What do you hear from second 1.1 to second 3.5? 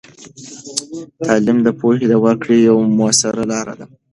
تعلیم د پوهې د ورکړې یوه مؤثره